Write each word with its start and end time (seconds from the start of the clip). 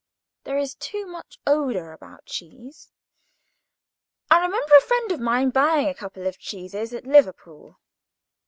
There 0.45 0.57
is 0.57 0.73
too 0.73 1.05
much 1.05 1.37
odour 1.45 1.91
about 1.91 2.25
cheese. 2.25 2.89
I 4.31 4.37
remember 4.39 4.73
a 4.75 4.81
friend 4.81 5.11
of 5.11 5.19
mine, 5.19 5.51
buying 5.51 5.89
a 5.89 5.93
couple 5.93 6.25
of 6.25 6.39
cheeses 6.39 6.91
at 6.91 7.05
Liverpool. 7.05 7.77